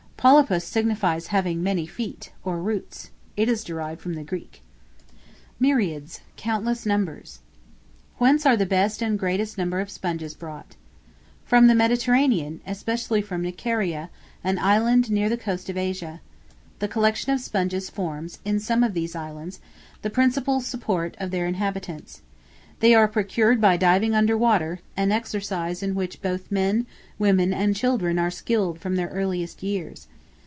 Polypus 0.21 0.63
signifies 0.63 1.25
having 1.33 1.63
many 1.63 1.87
feet, 1.87 2.31
or 2.45 2.61
roots; 2.61 3.09
it 3.35 3.49
is 3.49 3.63
derived 3.63 3.99
from 3.99 4.13
the 4.13 4.23
Greek. 4.23 4.61
Myriads, 5.59 6.21
countless 6.37 6.85
numbers. 6.85 7.39
Whence 8.19 8.45
are 8.45 8.55
the 8.55 8.67
best 8.67 9.01
and 9.01 9.17
greatest 9.17 9.57
number 9.57 9.79
of 9.79 9.89
Sponges 9.89 10.35
brought? 10.35 10.75
From 11.43 11.65
the 11.65 11.73
Mediterranean, 11.73 12.61
especially 12.67 13.23
from 13.23 13.41
Nicaria, 13.41 14.11
an 14.43 14.59
island 14.59 15.09
near 15.09 15.27
the 15.27 15.37
coast 15.37 15.71
of 15.71 15.75
Asia: 15.77 16.21
the 16.77 16.87
collection 16.87 17.31
of 17.33 17.41
sponges 17.41 17.89
forms, 17.89 18.37
in 18.45 18.59
some 18.59 18.83
of 18.83 18.93
these 18.93 19.15
islands, 19.15 19.59
the 20.03 20.11
principal 20.11 20.61
support 20.61 21.15
of 21.19 21.31
their 21.31 21.47
inhabitants. 21.47 22.21
They 22.79 22.95
are 22.95 23.07
procured 23.07 23.61
by 23.61 23.77
diving 23.77 24.15
under 24.15 24.35
water, 24.35 24.79
an 24.97 25.11
exercise 25.11 25.83
in 25.83 25.93
which 25.93 26.19
both 26.19 26.51
men, 26.51 26.87
women, 27.19 27.53
and 27.53 27.75
children 27.75 28.17
are 28.17 28.31
skilled 28.31 28.79
from 28.79 28.95
their 28.95 29.09
earliest 29.09 29.61
years. 29.61 30.07